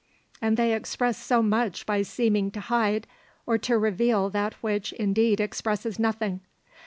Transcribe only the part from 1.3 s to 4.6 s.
much by seeming to hide or to reveal that